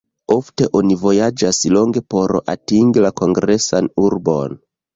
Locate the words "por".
2.15-2.35